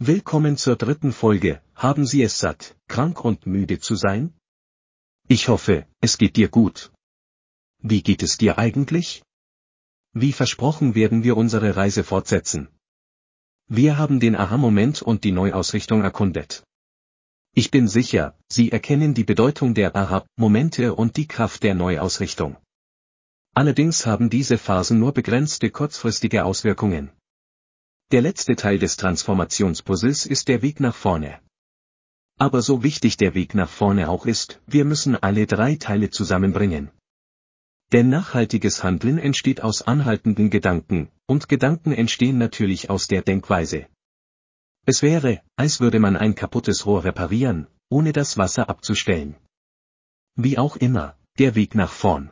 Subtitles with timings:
[0.00, 4.32] Willkommen zur dritten Folge, haben Sie es satt, krank und müde zu sein?
[5.26, 6.92] Ich hoffe, es geht dir gut.
[7.82, 9.24] Wie geht es dir eigentlich?
[10.12, 12.68] Wie versprochen werden wir unsere Reise fortsetzen.
[13.66, 16.62] Wir haben den Aha-Moment und die Neuausrichtung erkundet.
[17.52, 22.56] Ich bin sicher, Sie erkennen die Bedeutung der Aha-Momente und die Kraft der Neuausrichtung.
[23.52, 27.10] Allerdings haben diese Phasen nur begrenzte kurzfristige Auswirkungen.
[28.10, 31.40] Der letzte Teil des Transformationspuzzles ist der Weg nach vorne.
[32.38, 36.90] Aber so wichtig der Weg nach vorne auch ist, wir müssen alle drei Teile zusammenbringen.
[37.92, 43.86] Denn nachhaltiges Handeln entsteht aus anhaltenden Gedanken, und Gedanken entstehen natürlich aus der Denkweise.
[44.86, 49.34] Es wäre, als würde man ein kaputtes Rohr reparieren, ohne das Wasser abzustellen.
[50.34, 52.30] Wie auch immer, der Weg nach vorn.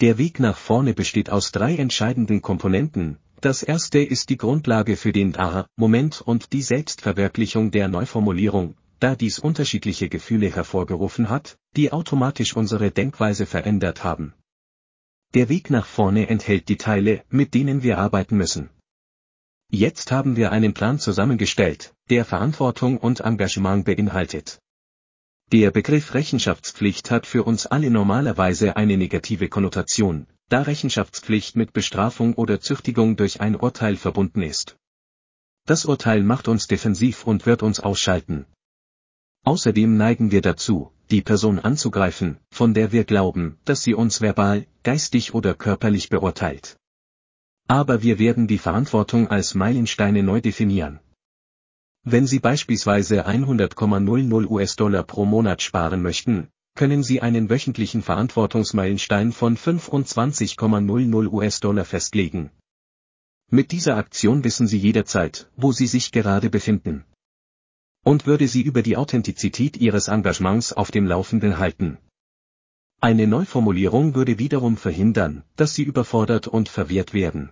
[0.00, 5.12] Der Weg nach vorne besteht aus drei entscheidenden Komponenten, das erste ist die Grundlage für
[5.12, 12.56] den Aha-Moment und die Selbstverwirklichung der Neuformulierung, da dies unterschiedliche Gefühle hervorgerufen hat, die automatisch
[12.56, 14.34] unsere Denkweise verändert haben.
[15.34, 18.70] Der Weg nach vorne enthält die Teile, mit denen wir arbeiten müssen.
[19.70, 24.58] Jetzt haben wir einen Plan zusammengestellt, der Verantwortung und Engagement beinhaltet.
[25.52, 32.34] Der Begriff Rechenschaftspflicht hat für uns alle normalerweise eine negative Konnotation, da Rechenschaftspflicht mit Bestrafung
[32.34, 34.76] oder Züchtigung durch ein Urteil verbunden ist.
[35.66, 38.46] Das Urteil macht uns defensiv und wird uns ausschalten.
[39.44, 44.66] Außerdem neigen wir dazu, die Person anzugreifen, von der wir glauben, dass sie uns verbal,
[44.82, 46.76] geistig oder körperlich beurteilt.
[47.66, 51.00] Aber wir werden die Verantwortung als Meilensteine neu definieren.
[52.02, 59.56] Wenn Sie beispielsweise 100,00 US-Dollar pro Monat sparen möchten, können Sie einen wöchentlichen Verantwortungsmeilenstein von
[59.56, 62.50] 25,00 US-Dollar festlegen.
[63.50, 67.04] Mit dieser Aktion wissen Sie jederzeit, wo Sie sich gerade befinden.
[68.04, 71.98] Und würde Sie über die Authentizität Ihres Engagements auf dem Laufenden halten.
[73.00, 77.50] Eine Neuformulierung würde wiederum verhindern, dass Sie überfordert und verwirrt werden.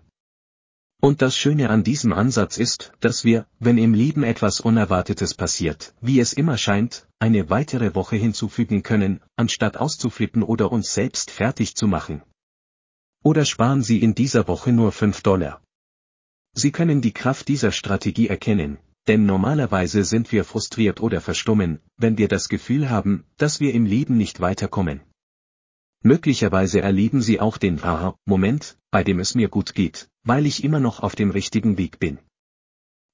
[1.01, 5.95] Und das Schöne an diesem Ansatz ist, dass wir, wenn im Leben etwas Unerwartetes passiert,
[6.01, 11.75] wie es immer scheint, eine weitere Woche hinzufügen können, anstatt auszuflippen oder uns selbst fertig
[11.75, 12.23] zu machen.
[13.23, 15.63] Oder sparen Sie in dieser Woche nur 5 Dollar.
[16.53, 22.19] Sie können die Kraft dieser Strategie erkennen, denn normalerweise sind wir frustriert oder verstummen, wenn
[22.19, 25.01] wir das Gefühl haben, dass wir im Leben nicht weiterkommen.
[26.03, 30.81] Möglicherweise erleben Sie auch den Aha-Moment, bei dem es mir gut geht, weil ich immer
[30.81, 32.19] noch auf dem richtigen Weg bin.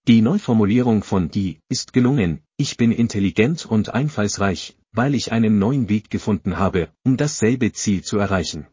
[0.09, 5.89] Die Neuformulierung von die ist gelungen, ich bin intelligent und einfallsreich, weil ich einen neuen
[5.89, 8.69] Weg gefunden habe, um dasselbe Ziel zu erreichen.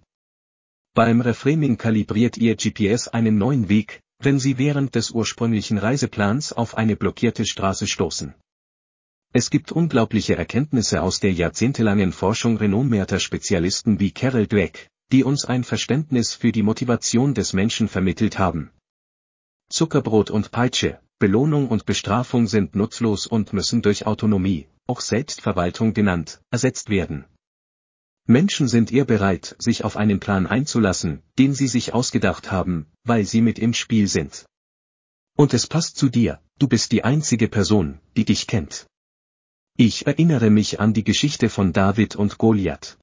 [0.93, 6.77] Beim Reframing kalibriert Ihr GPS einen neuen Weg, wenn Sie während des ursprünglichen Reiseplans auf
[6.77, 8.35] eine blockierte Straße stoßen.
[9.33, 15.45] Es gibt unglaubliche Erkenntnisse aus der jahrzehntelangen Forschung renommierter Spezialisten wie Carol Dweck, die uns
[15.45, 18.69] ein Verständnis für die Motivation des Menschen vermittelt haben.
[19.69, 26.41] Zuckerbrot und Peitsche, Belohnung und Bestrafung sind nutzlos und müssen durch Autonomie, auch Selbstverwaltung genannt,
[26.49, 27.25] ersetzt werden.
[28.25, 33.25] Menschen sind eher bereit, sich auf einen Plan einzulassen, den sie sich ausgedacht haben, weil
[33.25, 34.45] sie mit im Spiel sind.
[35.35, 38.87] Und es passt zu dir, du bist die einzige Person, die dich kennt.
[39.77, 42.97] Ich erinnere mich an die Geschichte von David und Goliath.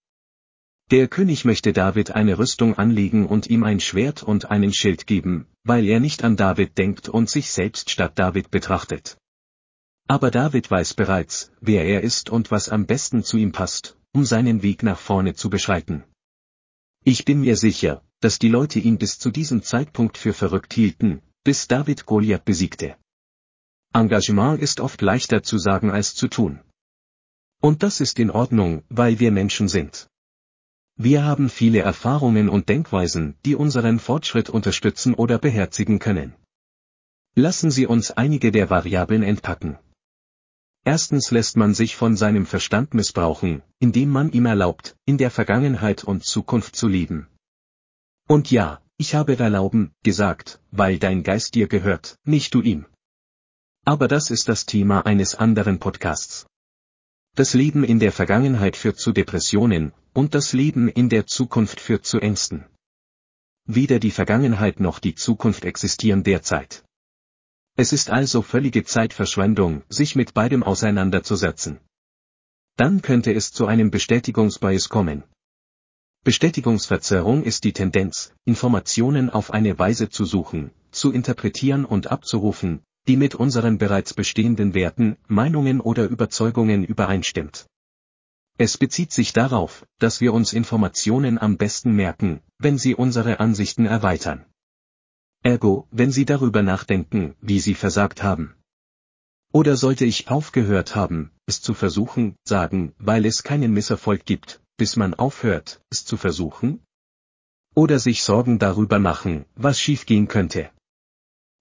[0.92, 5.48] Der König möchte David eine Rüstung anlegen und ihm ein Schwert und einen Schild geben,
[5.64, 9.18] weil er nicht an David denkt und sich selbst statt David betrachtet.
[10.06, 14.24] Aber David weiß bereits, wer er ist und was am besten zu ihm passt, um
[14.24, 16.04] seinen Weg nach vorne zu beschreiten.
[17.02, 21.20] Ich bin mir sicher, dass die Leute ihn bis zu diesem Zeitpunkt für verrückt hielten,
[21.42, 22.96] bis David Goliath besiegte.
[23.92, 26.60] Engagement ist oft leichter zu sagen als zu tun.
[27.60, 30.08] Und das ist in Ordnung, weil wir Menschen sind.
[30.98, 36.34] Wir haben viele Erfahrungen und Denkweisen, die unseren Fortschritt unterstützen oder beherzigen können.
[37.34, 39.78] Lassen Sie uns einige der Variablen entpacken.
[40.84, 46.02] Erstens lässt man sich von seinem Verstand missbrauchen, indem man ihm erlaubt, in der Vergangenheit
[46.02, 47.26] und Zukunft zu leben.
[48.26, 52.86] Und ja, ich habe erlauben, gesagt, weil dein Geist dir gehört, nicht du ihm.
[53.84, 56.46] Aber das ist das Thema eines anderen Podcasts.
[57.36, 62.06] Das Leben in der Vergangenheit führt zu Depressionen, und das Leben in der Zukunft führt
[62.06, 62.64] zu Ängsten.
[63.66, 66.82] Weder die Vergangenheit noch die Zukunft existieren derzeit.
[67.76, 71.78] Es ist also völlige Zeitverschwendung, sich mit beidem auseinanderzusetzen.
[72.76, 75.22] Dann könnte es zu einem Bestätigungsbias kommen.
[76.24, 83.16] Bestätigungsverzerrung ist die Tendenz, Informationen auf eine Weise zu suchen, zu interpretieren und abzurufen, die
[83.16, 87.66] mit unseren bereits bestehenden Werten, Meinungen oder Überzeugungen übereinstimmt.
[88.58, 93.86] Es bezieht sich darauf, dass wir uns Informationen am besten merken, wenn sie unsere Ansichten
[93.86, 94.46] erweitern.
[95.42, 98.54] Ergo, wenn Sie darüber nachdenken, wie Sie versagt haben.
[99.52, 104.96] Oder sollte ich aufgehört haben, es zu versuchen, sagen, weil es keinen Misserfolg gibt, bis
[104.96, 106.82] man aufhört, es zu versuchen?
[107.74, 110.70] Oder sich Sorgen darüber machen, was schiefgehen könnte.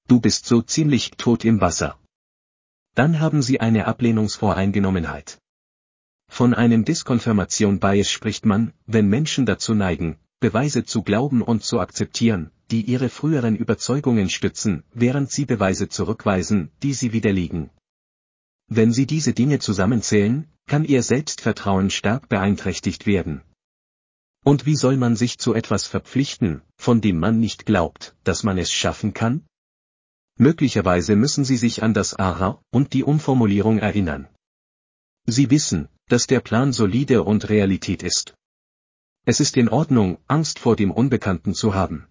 [0.07, 1.99] Du bist so ziemlich tot im Wasser.
[2.93, 5.39] Dann haben Sie eine Ablehnungsvoreingenommenheit.
[6.27, 11.79] Von einem Diskonfirmation Bias spricht man, wenn Menschen dazu neigen, Beweise zu glauben und zu
[11.79, 17.71] akzeptieren, die ihre früheren Überzeugungen stützen, während sie Beweise zurückweisen, die sie widerlegen.
[18.67, 23.41] Wenn sie diese Dinge zusammenzählen, kann ihr Selbstvertrauen stark beeinträchtigt werden.
[24.43, 28.59] Und wie soll man sich zu etwas verpflichten, von dem man nicht glaubt, dass man
[28.59, 29.47] es schaffen kann?
[30.37, 34.27] Möglicherweise müssen Sie sich an das Aha und die Umformulierung erinnern.
[35.25, 38.35] Sie wissen, dass der Plan solide und Realität ist.
[39.25, 42.07] Es ist in Ordnung, Angst vor dem Unbekannten zu haben.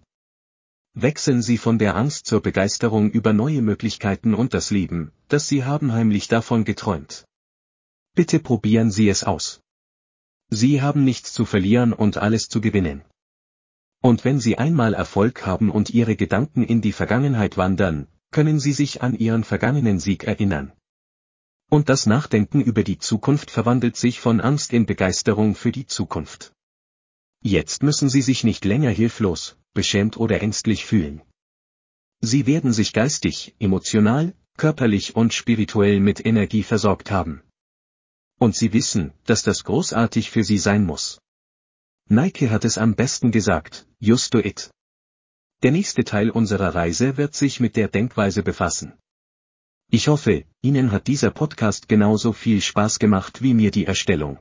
[0.95, 5.65] Wechseln Sie von der Angst zur Begeisterung über neue Möglichkeiten und das Leben, das Sie
[5.65, 7.27] haben heimlich davon geträumt.
[8.15, 9.61] Bitte probieren Sie es aus.
[10.51, 13.03] Sie haben nichts zu verlieren und alles zu gewinnen.
[14.01, 18.73] Und wenn Sie einmal Erfolg haben und Ihre Gedanken in die Vergangenheit wandern, können Sie
[18.73, 20.73] sich an Ihren vergangenen Sieg erinnern.
[21.71, 26.53] Und das Nachdenken über die Zukunft verwandelt sich von Angst in Begeisterung für die Zukunft.
[27.43, 31.23] Jetzt müssen Sie sich nicht länger hilflos, beschämt oder ängstlich fühlen.
[32.23, 37.41] Sie werden sich geistig, emotional, körperlich und spirituell mit Energie versorgt haben.
[38.41, 41.21] Und Sie wissen, dass das großartig für Sie sein muss.
[42.09, 44.71] Nike hat es am besten gesagt, just do it.
[45.65, 48.93] Der nächste Teil unserer Reise wird sich mit der Denkweise befassen.
[49.91, 54.39] Ich hoffe, Ihnen hat dieser Podcast genauso viel Spaß gemacht wie mir die Erstellung.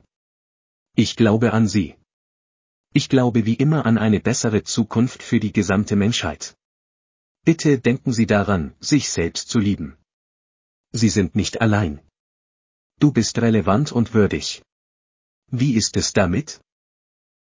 [0.98, 1.96] Ich glaube an Sie.
[2.94, 6.58] Ich glaube wie immer an eine bessere Zukunft für die gesamte Menschheit.
[7.46, 9.96] Bitte denken Sie daran, sich selbst zu lieben.
[10.92, 12.02] Sie sind nicht allein.
[13.00, 14.62] Du bist relevant und würdig.
[15.48, 16.60] Wie ist es damit?